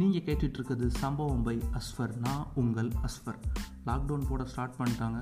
நீங்கள் 0.00 0.24
கேட்டுட்ருக்கிறது 0.24 0.86
சம்பவம் 1.02 1.44
பை 1.44 1.54
அஸ்ஃபர் 1.78 2.12
நான் 2.24 2.42
உங்கள் 2.60 2.90
அஸ்ஃபர் 3.06 3.38
லாக்டவுன் 3.86 4.26
போட 4.30 4.42
ஸ்டார்ட் 4.50 4.76
பண்ணிட்டாங்க. 4.78 5.20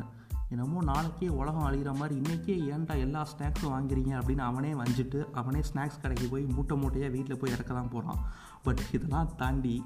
என்னமோ 0.53 0.79
நாளைக்கே 0.89 1.29
உலகம் 1.41 1.67
அழிகிற 1.67 1.91
மாதிரி 2.01 2.15
இன்றைக்கே 2.21 2.57
ஏன்டா 2.73 2.95
எல்லா 3.05 3.21
ஸ்நாக்ஸும் 3.33 3.73
வாங்குறீங்க 3.75 4.13
அப்படின்னு 4.21 4.45
அவனே 4.49 4.73
வஞ்சிட்டு 4.81 5.21
அவனே 5.41 5.61
ஸ்நாக்ஸ் 5.71 6.01
கடைக்கு 6.03 6.27
போய் 6.33 6.45
மூட்டை 6.57 6.77
மூட்டையாக 6.83 7.15
வீட்டில் 7.17 7.41
போய் 7.43 7.55
இறக்க 7.57 7.71
தான் 7.79 7.93
போகிறான் 7.95 8.21
பட் 8.67 8.83
இதெல்லாம் 8.97 9.31
தாண்டி 9.43 9.77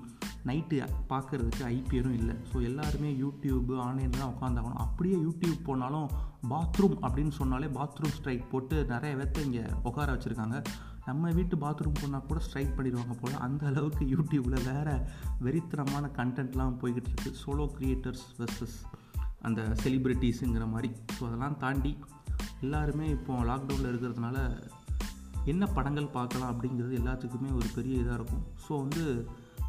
நைட்டு 0.49 0.77
பார்க்குறதுக்கு 1.13 1.63
ஐபிஎலும் 1.77 2.19
இல்லை. 2.21 2.35
ஸோ 2.51 2.57
எல்லாருமே 2.71 3.11
யூடியூப்பு 3.23 3.77
ஆன்லைனில் 3.87 4.21
தான் 4.23 4.35
உட்காந்தாகணும் 4.35 4.83
அப்படியே 4.87 5.19
யூடியூப் 5.27 5.67
போனாலும் 5.71 6.09
பாத்ரூம் 6.53 6.99
அப்படின்னு 7.07 7.35
சொன்னாலே 7.41 7.71
பாத்ரூம் 7.79 8.17
ஸ்ட்ரைக் 8.19 8.51
போட்டு 8.53 8.79
நிறைய 8.95 9.15
பேர்த்த 9.21 9.49
இங்கே 9.49 9.65
உட்கார 9.91 10.09
வச்சுருக்காங்க. 10.15 10.59
நம்ம 11.09 11.31
வீட்டு 11.39 11.57
பாத்ரூம் 11.65 11.99
போனால் 12.01 12.27
கூட 12.29 12.39
ஸ்ட்ரைக் 12.47 12.75
பண்ணிடுவாங்க 12.77 13.15
போல். 13.21 13.37
அந்த 13.47 13.63
அளவுக்கு 13.71 14.05
யூடியூப்பில் 14.15 14.65
வேறு 14.71 14.95
வெறித்தனமான 15.47 16.11
கண்டென்ட்லாம் 16.19 16.79
போய்கிட்டு 16.81 17.11
இருக்குது 17.13 17.41
சோலோ 17.43 17.67
க்ரியேட்டர்ஸ் 17.77 18.25
வெர்சஸ் 18.41 18.79
அந்த 19.47 19.61
செலிப்ரிட்டிஸுங்கிற 19.83 20.65
மாதிரி. 20.75 20.91
ஸோ 21.17 21.21
அதெல்லாம் 21.29 21.59
தாண்டி 21.65 21.93
எல்லாருமே 22.65 23.07
இப்போ 23.17 23.33
லாக்டவுனில் 23.51 23.91
இருக்கிறதுனால 23.93 24.39
என்ன 25.53 25.65
படங்கள் 25.77 26.15
பார்க்கலாம் 26.17 26.51
அப்படிங்கிறது 26.53 26.95
எல்லாத்துக்குமே 27.01 27.51
ஒரு 27.59 27.69
பெரிய 27.77 28.03
இதாக 28.03 28.19
இருக்கும். 28.21 28.43
ஸோ 28.65 28.73
வந்து 28.85 29.05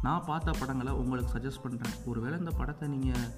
நான் 0.06 0.26
பார்த்த 0.30 0.58
படங்களை 0.60 0.92
உங்களுக்கு 1.02 1.34
சஜஸ்ட் 1.36 1.64
பண்ணுறேன் 1.64 1.94
ஒருவேளை 2.10 2.36
இந்த 2.42 2.52
படத்தை 2.60 2.86
நீங்கள் 2.94 3.28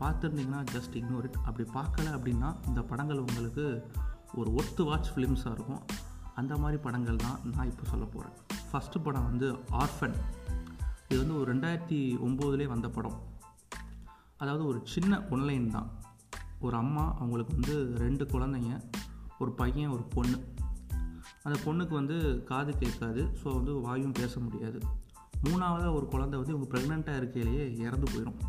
பார்த்துருந்தீங்கன்னா 0.00 0.62
ஜஸ்ட் 0.74 0.96
இக்னோர் 1.00 1.26
இட் 1.28 1.42
அப்படி 1.48 1.64
பார்க்கல 1.78 2.14
அப்படின்னா 2.16 2.48
இந்த 2.70 2.80
படங்கள் 2.90 3.24
உங்களுக்கு 3.26 3.66
ஒரு 4.40 4.50
ஒர்த்து 4.58 4.82
வாட்ச் 4.88 5.12
ஃபிலிம்ஸாக 5.14 5.54
இருக்கும். 5.56 5.82
அந்த 6.34 6.56
மாதிரி 6.56 6.82
படங்கள் 6.82 7.16
தான் 7.16 7.38
நான் 7.56 7.70
இப்போ 7.70 7.84
சொல்ல 7.84 8.04
போகிறேன் 8.04 8.36
ஃபஸ்ட்டு 8.70 9.02
படம் 9.02 9.24
வந்து 9.24 9.48
ஆர்ஃபன் 9.52 10.16
இது 11.08 11.18
வந்து 11.18 11.38
ஒரு 11.40 11.48
ரெண்டாயிரத்தி 11.54 11.98
ஒம்போதுலேயே 12.26 12.66
வந்த 12.66 12.88
படம். 12.88 13.18
அதாவது 14.36 14.66
ஒரு 14.66 14.80
சின்ன 14.84 15.18
ஒன்லைன் 15.30 15.66
தான். 15.70 15.88
ஒரு 16.60 16.76
அம்மா 16.76 17.14
அவங்களுக்கு 17.18 17.52
வந்து 17.52 17.98
ரெண்டு 17.98 18.24
குழந்தைங்க 18.24 18.80
ஒரு 19.38 19.50
பையன் 19.52 19.90
ஒரு 19.90 20.02
பொண்ணு. 20.02 20.38
அந்த 21.42 21.58
பொண்ணுக்கு 21.64 21.90
வந்து 21.90 22.42
காது 22.44 22.78
கேட்காது 22.78 23.22
ஸோ 23.44 23.54
வந்து 23.54 23.72
வாயும் 23.80 24.12
பேச 24.12 24.40
முடியாது. 24.40 24.80
மூணாவதாக 25.48 25.94
ஒரு 25.94 26.06
குழந்தை 26.06 26.38
வந்து 26.38 26.54
இவங்க 26.54 26.68
ப்ரெக்னெண்ட்டாக 26.72 27.20
இருக்கையிலேயே 27.20 27.76
இறந்து 27.76 28.10
போயிடும் 28.12 28.40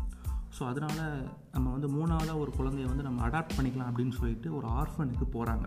ஸோ 0.58 0.62
அதனால் 0.66 1.28
நம்ம 1.52 1.70
வந்து 1.70 1.88
மூணாவதாக 1.88 2.38
ஒரு 2.38 2.52
குழந்தைய 2.58 2.86
வந்து 2.86 3.02
நம்ம 3.02 3.28
அடாப்ட் 3.28 3.56
பண்ணிக்கலாம் 3.56 3.88
அப்படின்னு 3.90 4.12
சொல்லிட்டு 4.12 4.56
ஒரு 4.56 4.68
ஆர்ஃபனுக்கு 4.68 5.26
போகிறாங்க 5.32 5.66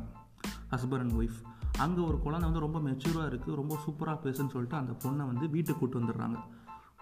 ஹஸ்பண்ட் 0.72 1.00
அண்ட் 1.00 1.14
ஒய்ஃப் 1.14 1.40
அங்கே 1.84 2.02
ஒரு 2.02 2.18
குழந்தை 2.20 2.46
வந்து 2.50 2.64
ரொம்ப 2.66 2.80
மெச்சூராக 2.88 3.30
இருக்குது 3.32 3.58
ரொம்ப 3.60 3.74
சூப்பராக 3.84 4.18
பேசுன்னு 4.24 4.54
சொல்லிட்டு 4.54 4.78
அந்த 4.80 4.94
பொண்ணை 5.04 5.24
வந்து 5.32 5.46
வீட்டுக்கு 5.56 5.80
கூட்டு 5.80 6.00
வந்துடுறாங்க. 6.00 6.40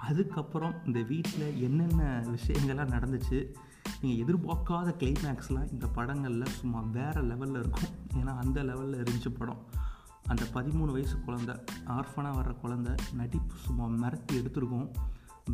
அதுக்கப்புறம் 0.07 0.73
இந்த 0.85 0.99
வீட்டில் 1.11 1.45
என்னென்ன 1.67 2.01
விஷயங்கள்லாம் 2.35 2.93
நடந்துச்சு 2.95 3.37
நீங்கள் 4.01 4.21
எதிர்பார்க்காத 4.23 4.89
கிளைமேக்ஸ்லாம் 5.01 5.71
இந்த 5.71 5.87
படங்களில் 5.97 6.53
சும்மா 6.59 6.79
வேறு 6.97 7.21
லெவலில் 7.31 7.59
இருக்கும். 7.63 7.93
ஏன்னா 8.19 8.33
அந்த 8.43 8.63
லெவலில் 8.69 9.01
இருந்துச்சு 9.03 9.31
படம். 9.39 9.61
அந்த 10.33 10.43
பதிமூணு 10.53 10.91
வயசு 10.95 11.15
குழந்த 11.25 11.51
ஆர்ஃபனாக 11.97 12.37
வர்ற 12.39 12.53
குழந்த 12.63 12.91
நடிப்பு 13.19 13.55
சும்மா 13.65 13.87
மிரட்டி 14.03 14.33
எடுத்திருக்கோம். 14.41 14.87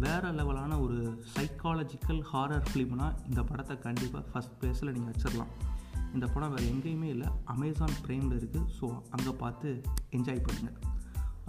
வேறு 0.03 0.29
லெவலான 0.39 0.73
ஒரு 0.81 0.97
சைக்காலஜிக்கல் 1.33 2.21
ஹாரர் 2.31 2.67
ஃபிலிம்னால் 2.69 3.17
இந்த 3.29 3.41
படத்தை 3.49 3.75
கண்டிப்பாக 3.87 4.23
ஃபஸ்ட் 4.29 4.55
பிளேஸில் 4.59 4.93
நீங்கள் 4.97 5.13
வச்சிடலாம் 5.13 5.51
இந்த 6.13 6.25
படம் 6.27 6.53
வேறு 6.53 6.65
எங்கேயுமே 6.73 7.09
இல்லை. 7.15 7.27
அமேசான் 7.53 7.95
ப்ரைமில் 8.05 8.37
இருக்குது 8.39 8.69
ஸோ 8.77 8.87
அங்கே 9.09 9.33
பார்த்து 9.43 9.69
என்ஜாய் 10.17 10.45
பண்ணுங்கள் 10.47 10.77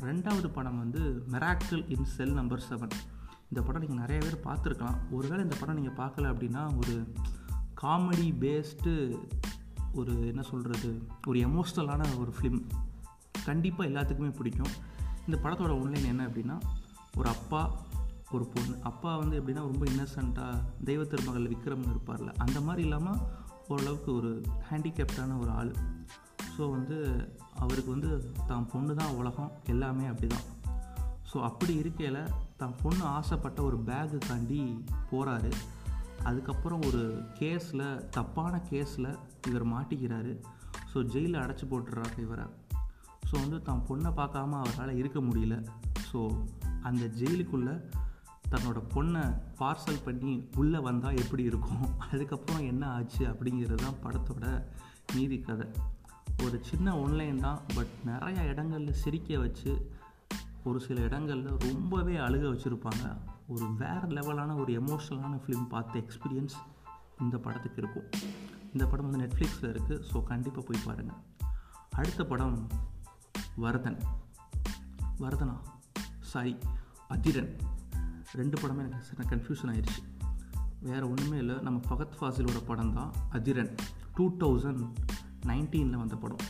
ரெண்டாவது 0.08 0.48
படம் 0.58 0.78
வந்து 0.78 1.00
miracle 1.32 1.82
in 1.94 2.08
cell 2.16 2.32
number 2.32 2.64
seven 2.68 2.94
இந்த 3.48 3.60
படம் 3.66 3.82
நீங்கள் 3.84 4.02
நிறைய 4.04 4.18
பேர் 4.24 4.36
பார்த்துருக்கலாம். 4.46 4.98
ஒருவேளை 5.10 5.40
இந்த 5.44 5.56
படம் 5.60 5.78
நீங்கள் 5.78 5.98
பார்க்கல 6.02 6.30
அப்படின்னா 6.32 6.62
ஒரு 6.78 6.94
காமெடி 7.82 8.28
பேஸ்டு 8.44 8.92
ஒரு 9.94 10.12
என்ன 10.26 10.42
சொல்கிறது 10.42 10.90
ஒரு 11.26 11.38
எமோஷ்னலான 11.48 12.02
ஒரு 12.18 12.32
ஃபிலிம் 12.36 12.60
கண்டிப்பாக 13.44 13.90
எல்லாத்துக்குமே 13.90 14.32
பிடிக்கும். 14.36 14.72
இந்த 15.26 15.36
படத்தோட 15.42 15.72
ஒன்லைன் 15.82 16.10
என்ன 16.12 16.26
அப்படின்னா 16.28 16.56
ஒரு 17.16 17.28
அப்பா 17.28 17.62
ஒரு 18.30 18.44
பொண்ணு. 18.44 18.74
அப்பா 18.82 19.10
வந்து 19.16 19.40
எப்படின்னா 19.40 19.62
ரொம்ப 19.70 19.84
இன்னசென்ட்டாக 19.84 20.62
தெய்வ 20.84 21.04
திருமகள் 21.04 21.50
விக்ரம்னு 21.54 21.92
இருப்பார்ல. 21.94 22.30
அந்த 22.44 22.60
மாதிரி 22.60 22.82
இல்லாமல் 22.82 23.20
ஓரளவுக்கு 23.72 24.10
ஒரு 24.14 24.30
ஹேண்டிகேப்டான 24.70 25.36
ஒரு 25.42 25.50
ஆள். 25.60 25.72
ஸோ 26.54 26.62
வந்து 26.70 26.96
அவருக்கு 27.64 27.90
வந்து 27.90 28.10
தான் 28.46 28.66
பொண்ணு 28.72 28.94
தான் 28.94 29.14
உலகம் 29.20 29.52
எல்லாமே 29.66 30.06
அப்படி 30.06 30.28
தான் 30.34 30.48
ஸோ 31.30 31.38
அப்படி 31.48 31.74
இருக்கையில் 31.82 32.18
தான் 32.60 32.74
பொண்ணு 32.82 33.04
ஆசைப்பட்ட 33.18 33.58
ஒரு 33.62 33.78
பேகுக்காண்டி 33.86 34.58
போகிறாரு 35.10 35.52
அதுக்கப்புறம் 36.22 36.82
ஒரு 36.88 37.02
கேஸில் 37.38 37.84
தப்பான 38.16 38.54
கேஸில் 38.70 39.08
இவர் 39.48 39.64
மாட்டிக்கிறாரு. 39.66 40.32
ஸோ 40.90 40.98
ஜெயிலில் 41.12 41.40
அடைச்சி 41.42 41.66
போட்டுடுறாங்க 41.70 42.18
இவரை. 42.26 42.44
ஸோ 43.28 43.34
வந்து 43.42 43.58
தான் 43.68 43.82
பொண்ணை 43.88 44.10
பார்க்காம 44.20 44.58
அவரால் 44.62 44.98
இருக்க 45.00 45.20
முடியல. 45.28 45.56
ஸோ 46.08 46.20
அந்த 46.88 47.04
ஜெயிலுக்குள்ளே 47.20 47.74
தன்னோட 48.52 48.78
பொண்ணை 48.94 49.24
பார்சல் 49.60 50.04
பண்ணி 50.04 50.34
உள்ளே 50.56 50.78
வந்தால் 50.78 51.20
எப்படி 51.22 51.42
இருக்கும்? 51.50 51.84
அதுக்கப்புறம் 52.10 52.64
என்ன 52.66 52.84
ஆச்சு 52.96 53.22
அப்படிங்கிறது 53.26 53.82
தான் 53.86 54.00
படத்தோட 54.04 54.46
நீதி 55.14 55.38
கதை. 55.40 55.66
ஒரு 56.44 56.58
சின்ன 56.64 56.94
ஒன்லைன் 56.96 57.40
தான் 57.46 57.60
பட் 57.74 57.92
நிறைய 58.04 58.44
இடங்களில் 58.52 59.00
சிரிக்க 59.02 59.38
வச்சு 59.38 59.72
ஒரு 60.64 60.80
சில 60.80 61.00
இடங்களில் 61.00 61.58
ரொம்பவே 61.58 62.14
அழுக 62.16 62.44
வச்சுருப்பாங்க. 62.52 63.04
ஒரு 63.48 63.66
வேறு 63.82 64.08
லெவலான 64.08 64.56
ஒரு 64.58 64.72
எமோஷ்னலான 64.80 65.34
ஃபிலிம் 65.42 65.66
பார்த்த 65.68 66.02
எக்ஸ்பீரியன்ஸ் 66.02 66.56
இந்த 67.20 67.36
படத்துக்கு 67.38 67.80
இருக்கும். 67.82 68.08
இந்த 68.72 68.84
படம் 68.86 69.10
வந்து 69.10 69.22
நெட்ஃப்ளிக்ஸில் 69.24 69.70
இருக்குது 69.72 70.02
ஸோ 70.12 70.22
கண்டிப்பாக 70.22 70.64
போய் 70.68 70.84
பாருங்கள் 70.84 71.20
அடுத்த 71.90 72.24
படம் 72.24 72.56
வரதன். 73.56 73.98
வரதனா? 75.18 75.56
சாரி 76.20 76.54
அதிரன். 77.08 77.52
ரெண்டு 78.32 78.56
படமே 78.60 78.82
எனக்கு 78.88 79.06
சின்ன 79.10 79.24
கன்ஃபியூஷன் 79.30 79.70
ஆயிடுச்சு 79.72 80.02
வேறு 80.80 81.10
ஒன்றுமே 81.10 81.38
இல்லை. 81.38 81.56
நம்ம 81.60 81.80
ஃபகத் 81.88 82.16
ஃபாசிலோட 82.20 82.60
படம் 82.66 82.92
தான் 82.92 83.12
அதிரன். 83.30 83.74
டூ 84.14 84.24
தௌசண்ட் 84.40 84.82
நைன்டீனில் 85.46 86.02
வந்த 86.02 86.16
படம். 86.16 86.42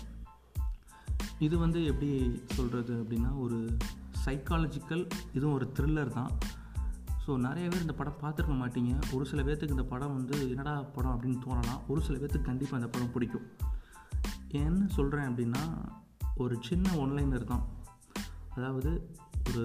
இது 1.38 1.59
வந்து 1.59 1.84
எப்படி 1.84 2.41
சொல்கிறது 2.47 2.94
அப்படின்னா 3.03 3.31
ஒரு 3.38 3.76
சைக்காலஜிக்கல் 4.25 5.04
இதுவும் 5.34 5.54
ஒரு 5.54 5.72
த்ரில்லர் 5.76 6.09
தான். 6.09 6.32
ஸோ 7.26 7.37
நிறைய 7.38 7.69
பேர் 7.69 7.81
இந்த 7.81 7.93
படம் 7.93 8.20
பார்த்துருக்க 8.22 8.54
மாட்டீங்க. 8.62 8.93
ஒரு 9.12 9.25
சில 9.26 9.43
பேர்த்துக்கு 9.43 9.76
இந்த 9.76 9.84
படம் 9.84 10.14
வந்து 10.14 10.49
என்னடா 10.49 10.81
படம் 10.81 11.14
அப்படின்னு 11.16 11.41
தோணலாம். 11.47 11.81
ஒரு 11.88 12.00
சில 12.00 12.19
பேர்த்துக்கு 12.19 12.43
கண்டிப்பாக 12.43 12.82
இந்த 12.82 12.88
படம் 12.88 13.12
பிடிக்கும். 13.12 13.47
என்ன 14.49 14.87
சொல்கிறேன் 14.87 15.28
அப்படின்னா 15.31 15.62
ஒரு 16.37 16.59
சின்ன 16.60 16.91
ஒன்லைனர் 16.94 17.44
தான். 17.44 17.64
அதாவது 18.56 18.91
ஒரு 19.49 19.64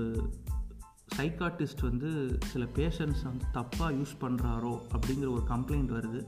சைக்காட்டிஸ்ட் 1.17 1.81
வந்து 1.81 2.09
சில 2.45 2.65
பேஷண்ட்ஸ் 2.75 3.23
வந்து 3.23 3.45
தப்பாக 3.53 3.91
யூஸ் 3.99 4.13
பண்ணுறாரோ 4.21 4.73
அப்படிங்கிற 4.95 5.29
ஒரு 5.29 5.43
கம்ப்ளைண்ட் 5.49 5.91
வருது. 5.97 6.21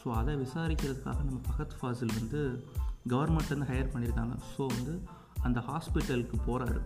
ஸோ 0.00 0.08
அதை 0.12 0.34
விசாரிக்கிறதுக்காக 0.34 1.20
நம்ம 1.24 1.40
பகத் 1.50 1.76
ஃபாசில் 1.80 2.14
வந்து 2.20 2.40
கவர்மெண்ட்லேருந்து 3.08 3.68
ஹையர் 3.72 3.92
பண்ணியிருக்காங்க. 3.92 4.34
ஸோ 4.52 4.66
வந்து 4.66 5.02
அந்த 5.42 5.60
ஹாஸ்பிட்டலுக்கு 5.60 6.36
போகிறாரு 6.46 6.80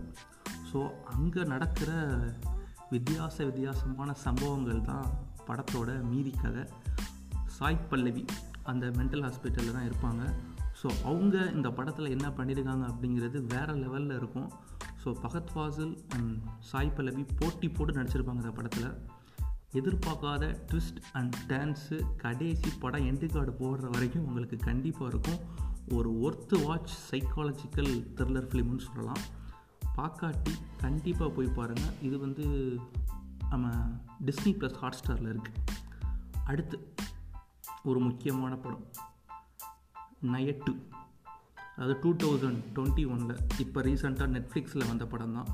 ஸோ 0.73 0.79
அங்கே 1.03 1.43
நடக்கிற 1.43 1.91
வித்தியாச 2.91 3.35
வித்தியாசமான 3.45 4.13
சம்பவங்கள் 4.13 4.81
தான் 4.81 5.07
படத்தோட 5.47 6.03
மீதி 6.03 6.33
கதை. 6.41 6.63
சாய் 7.45 7.85
பல்லவி 7.89 8.25
அந்த 8.63 8.85
மென்டல் 8.87 9.25
ஹாஸ்பிட்டலில் 9.27 9.71
தான் 9.71 9.87
இருப்பாங்க. 9.89 10.23
ஸோ 10.83 10.87
அவங்க 11.03 11.37
இந்த 11.53 11.69
படத்தில் 11.69 12.09
என்ன 12.09 12.27
பண்ணியிருக்காங்க 12.27 12.85
அப்படிங்கிறது 12.91 13.37
வேறு 13.47 13.75
லெவலில் 13.75 14.15
இருக்கும். 14.15 14.49
ஸோ 15.07 15.11
பகத் 15.11 15.51
ஃபாசில் 15.53 16.09
அண்ட் 16.09 16.39
சாய் 16.59 16.89
பல்லவி 16.89 17.25
போட்டி 17.39 17.69
போட்டு 17.69 17.93
நடிச்சிருப்பாங்க 17.93 18.33
இந்த 18.33 18.51
படத்தில். 18.51 18.87
எதிர்பார்க்காத 19.71 20.65
ட்விஸ்ட் 20.71 20.99
அண்ட் 21.13 21.35
டான்ஸு 21.47 22.15
கடைசி 22.17 22.69
படம் 22.79 23.05
எண்டு 23.05 23.31
கார்டு 23.31 23.51
போடுற 23.51 23.89
வரைக்கும் 23.89 24.25
உங்களுக்கு 24.25 24.57
கண்டிப்பாக 24.57 25.05
இருக்கும். 25.05 25.39
ஒரு 25.89 26.09
ஒர்த்து 26.25 26.65
வாட்ச் 26.65 26.93
சைக்காலஜிக்கல் 27.11 27.91
த்ரில்லர் 28.15 28.49
ஃபிலிம்னு 28.49 28.79
சொல்லலாம். 28.79 29.23
பார்க்காட்டி 29.95 30.53
கண்டிப்பாக 30.77 31.31
போய் 31.31 31.47
பாருங்கள் 31.47 31.95
இது 32.01 32.19
வந்து 32.19 32.45
நம்ம 33.49 33.69
டிஸ்னி 34.25 34.53
ப்ளஸ் 34.59 34.73
ஹாட் 34.73 34.99
ஸ்டாரில் 35.05 35.35
இருக்குது 35.35 35.63
அடுத்து 36.43 36.93
ஒரு 37.83 37.99
முக்கியமான 37.99 38.55
படம். 38.55 38.87
நயட்டு. 40.21 40.73
அதாவது 41.77 41.95
டூ 42.03 42.11
தௌசண்ட் 42.23 42.61
டுவெண்ட்டி 42.75 43.03
ஒனில் 43.13 43.41
இப்போ 43.59 43.81
ரீசெண்டாக 43.81 44.29
நெட்ஃப்ளிக்ஸில் 44.35 44.87
வந்த 44.87 45.05
படம் 45.05 45.33
தான். 45.33 45.49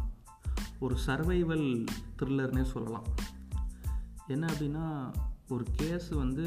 ஒரு 0.79 0.95
சர்வைவல் 1.05 1.85
த்ரில்லர்னே 2.19 2.63
சொல்லலாம். 2.63 3.07
என்ன 4.27 4.45
அப்படின்னா 4.47 4.85
ஒரு 5.49 5.65
கேஸ் 5.71 6.09
வந்து 6.09 6.45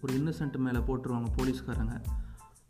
ஒரு 0.00 0.12
இன்னசென்ட் 0.18 0.56
மேலே 0.56 0.78
போட்டுருவாங்க 0.78 1.28
போலீஸ்காரங்க. 1.36 1.96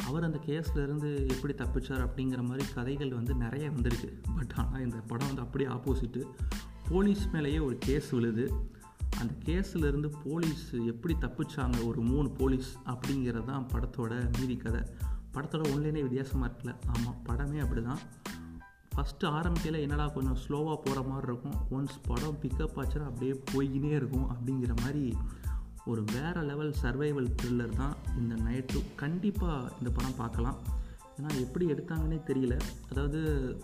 அவர் 0.07 0.23
அந்த 0.23 0.39
கேஸ்லேருந்து 0.47 1.29
எப்படி 1.29 1.55
தப்பிச்சார் 1.55 2.05
அப்படிங்கிற 2.07 2.43
மாதிரி 2.43 2.65
கதைகள் 2.75 3.13
வந்து 3.13 3.35
நிறைய 3.35 3.71
வந்திருக்கு. 3.71 4.11
பட் 4.37 4.53
ஆனால் 4.57 4.81
இந்த 4.81 4.97
படம் 5.11 5.27
வந்து 5.27 5.43
அப்படியே 5.43 5.71
ஆப்போசிட்டு 5.71 6.23
போலீஸ் 6.89 7.25
மேலேயே 7.33 7.59
ஒரு 7.59 7.79
கேஸ் 7.79 8.11
விழுது. 8.11 8.47
அந்த 9.21 9.33
கேஸ்லேருந்து 9.47 10.11
போலீஸ் 10.25 10.75
எப்படி 10.93 11.17
தப்பிச்சாங்க 11.21 11.87
ஒரு 11.87 12.01
மூணு 12.01 12.31
போலீஸ் 12.31 12.71
அப்படிங்கிறது 12.87 13.45
தான் 13.45 13.67
படத்தோட 13.73 14.39
மீதி 14.39 14.57
கதை. 14.57 14.83
படத்தோட 15.35 15.65
ஒன்லேனே 15.75 16.03
வித்தியாசமாக 16.07 16.49
இருக்குல்ல. 16.49 16.75
ஆமாம் 16.87 17.21
படமே 17.29 17.59
அப்படி 17.59 17.83
தான் 17.83 18.03
ஃபஸ்ட்டு 18.95 19.27
ஆரம்பிக்கையில் 19.27 19.81
என்னடா 19.81 20.07
கொஞ்சம் 20.09 20.37
ஸ்லோவாக 20.37 20.79
போகிற 20.85 21.03
மாதிரி 21.03 21.27
இருக்கும். 21.33 21.57
ஒன்ஸ் 21.71 21.97
படம் 22.07 22.39
பிக்கப் 22.43 22.77
ஆச்சுன்னா 22.81 23.09
அப்படியே 23.11 23.35
போய்கினே 23.53 23.93
இருக்கும் 24.01 24.27
அப்படிங்கிற 24.31 24.81
மாதிரி 24.81 25.17
ஒரு 25.85 26.05
வேறு 26.13 26.43
லெவல் 26.43 26.75
சர்வைவல் 26.83 27.31
த்ரில்லர் 27.43 27.77
தான் 27.77 27.95
இந்த 28.19 28.35
நைட்டு 28.35 28.81
கண்டிப்பாக 28.97 29.73
இந்த 29.79 29.91
படம் 29.91 30.17
பார்க்கலாம். 30.17 30.59
ஏன்னா 31.17 31.41
எப்படி 31.41 31.65
எடுத்தாங்கன்னே 31.67 32.19
தெரியல. 32.27 32.61
அதாவது 32.91 33.21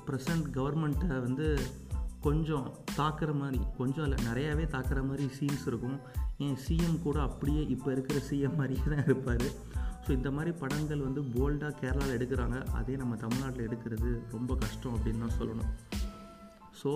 ப்ரெசண்ட் 0.06 0.46
கவர்மெண்ட்டை 0.52 1.20
வந்து 1.20 1.58
கொஞ்சம் 2.20 2.74
தாக்குற 2.96 3.34
மாதிரி 3.34 3.58
கொஞ்சம் 3.76 4.06
இல்லை 4.08 4.18
நிறையாவே 4.24 4.64
தாக்குற 4.74 5.00
மாதிரி 5.06 5.28
சீன்ஸ் 5.38 5.66
இருக்கும். 5.66 5.98
ஏன் 6.38 6.58
சிஎம் 6.68 7.02
கூட 7.02 7.20
அப்படியே 7.20 7.66
இப்போ 7.66 7.92
இருக்கிற 7.92 8.20
சிஎம் 8.30 8.56
மாதிரியே 8.56 8.94
தான் 8.94 9.04
இருப்பார். 9.04 9.46
ஸோ 10.08 10.14
இந்த 10.16 10.30
மாதிரி 10.34 10.50
படங்கள் 10.60 11.02
வந்து 11.06 11.22
போல்டாக 11.32 11.72
கேரளாவில் 11.80 12.14
எடுக்கிறாங்க. 12.18 12.58
அதே 12.78 12.94
நம்ம 13.00 13.16
தமிழ்நாட்டில் 13.22 13.64
எடுக்கிறது 13.66 14.10
ரொம்ப 14.34 14.52
கஷ்டம் 14.62 14.94
அப்படின்னு 14.96 15.22
தான் 15.24 15.34
சொல்லணும். 15.40 15.72
ஸோ 16.80 16.90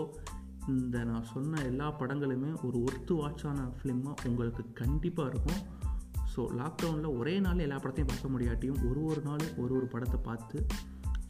இந்த 0.75 1.05
நான் 1.05 1.26
சொன்ன 1.32 1.62
எல்லா 1.70 1.88
படங்களுமே 2.00 2.50
ஒரு 2.67 2.79
ஒர்த்து 2.87 3.12
வாட்சான 3.20 3.67
ஃபிலிமாக 3.76 4.29
உங்களுக்கு 4.31 4.64
கண்டிப்பாக 4.81 5.31
இருக்கும். 5.32 5.61
ஸோ 6.35 6.41
லாக்டவுனில் 6.61 7.17
ஒரே 7.19 7.41
நாள் 7.41 7.64
எல்லா 7.67 7.79
படத்தையும் 7.85 8.11
பார்க்க 8.12 8.32
முடியாட்டியும் 8.35 8.81
ஒரு 8.91 9.05
ஒரு 9.05 9.23
நாள் 9.29 9.47
ஒரு 9.65 9.73
ஒரு 9.79 9.87
படத்தை 9.94 10.20
பார்த்து 10.29 10.58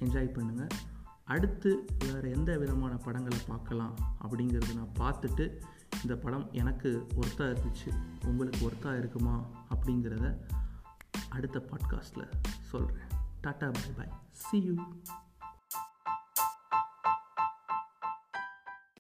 என்ஜாய் 0.06 0.34
பண்ணுங்கள் 0.38 0.72
அடுத்து 1.24 1.70
வேறு 2.06 2.30
எந்த 2.36 2.58
விதமான 2.58 2.94
படங்களை 3.08 3.42
பார்க்கலாம் 3.52 3.94
அப்படிங்கிறது 4.24 4.80
நான் 4.80 4.96
பார்த்துட்டு 5.02 5.44
இந்த 6.02 6.14
படம் 6.24 6.46
எனக்கு 6.52 6.90
ஒர்த்தாக 7.20 7.52
இருந்துச்சு. 7.52 7.90
உங்களுக்கு 8.26 8.60
ஒர்த்தாக 8.68 8.98
இருக்குமா 8.98 9.36
அப்படிங்கிறத 9.74 10.28
அடுத்த 11.34 11.58
பாட்காஸ்ட்டில் 11.70 12.28
சொல்கிறேன் 12.70 13.10
tata 13.42 13.68
bye 13.72 13.90
bye 13.96 14.12
see 14.42 14.58
you 14.66 14.74